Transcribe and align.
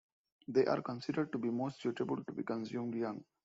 They 0.47 0.65
are 0.65 0.81
considered 0.81 1.31
to 1.31 1.37
be 1.37 1.51
most 1.51 1.79
suitable 1.83 2.23
to 2.23 2.31
be 2.31 2.41
consumed 2.41 2.95
young. 2.95 3.23